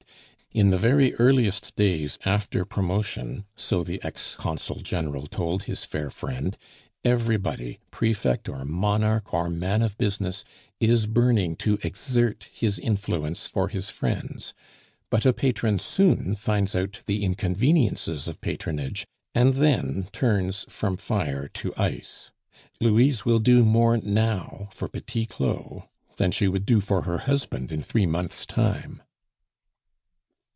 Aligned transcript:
"In 0.53 0.69
the 0.69 0.77
very 0.77 1.15
earliest 1.15 1.77
days 1.77 2.19
after 2.25 2.65
promotion," 2.65 3.45
so 3.55 3.85
the 3.85 4.03
ex 4.03 4.35
consul 4.35 4.81
general 4.81 5.25
told 5.27 5.63
his 5.63 5.85
fair 5.85 6.09
friend, 6.09 6.57
"everybody, 7.05 7.79
prefect, 7.89 8.49
or 8.49 8.65
monarch, 8.65 9.33
or 9.33 9.49
man 9.49 9.81
of 9.81 9.97
business, 9.97 10.43
is 10.81 11.07
burning 11.07 11.55
to 11.55 11.79
exert 11.85 12.49
his 12.51 12.79
influence 12.79 13.45
for 13.47 13.69
his 13.69 13.89
friends; 13.89 14.53
but 15.09 15.25
a 15.25 15.31
patron 15.31 15.79
soon 15.79 16.35
finds 16.35 16.75
out 16.75 16.99
the 17.05 17.23
inconveniences 17.23 18.27
of 18.27 18.41
patronage, 18.41 19.07
and 19.33 19.53
then 19.53 20.09
turns 20.11 20.65
from 20.67 20.97
fire 20.97 21.47
to 21.53 21.73
ice. 21.77 22.31
Louise 22.81 23.23
will 23.23 23.39
do 23.39 23.63
more 23.63 23.95
now 23.97 24.67
for 24.73 24.89
Petit 24.89 25.27
Claud 25.27 25.83
than 26.17 26.29
she 26.29 26.49
would 26.49 26.65
do 26.65 26.81
for 26.81 27.03
her 27.03 27.19
husband 27.19 27.71
in 27.71 27.81
three 27.81 28.05
months' 28.05 28.45
time." 28.45 29.01